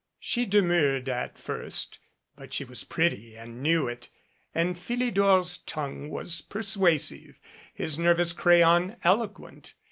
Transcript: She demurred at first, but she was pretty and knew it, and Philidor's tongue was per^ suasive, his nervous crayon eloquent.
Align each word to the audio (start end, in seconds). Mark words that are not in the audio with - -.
She 0.19 0.47
demurred 0.47 1.07
at 1.09 1.37
first, 1.37 1.99
but 2.35 2.55
she 2.55 2.65
was 2.65 2.83
pretty 2.83 3.37
and 3.37 3.61
knew 3.61 3.87
it, 3.87 4.09
and 4.55 4.75
Philidor's 4.75 5.59
tongue 5.59 6.09
was 6.09 6.41
per^ 6.41 6.63
suasive, 6.63 7.35
his 7.71 7.99
nervous 7.99 8.33
crayon 8.33 8.95
eloquent. 9.03 9.75